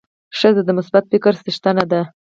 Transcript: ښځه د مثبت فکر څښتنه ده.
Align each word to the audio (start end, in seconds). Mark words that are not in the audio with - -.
ښځه 0.37 0.61
د 0.65 0.69
مثبت 0.77 1.03
فکر 1.11 1.33
څښتنه 1.43 1.83
ده. 1.91 2.01